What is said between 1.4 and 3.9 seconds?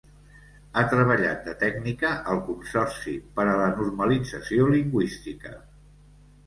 de tècnica al Consorci per a la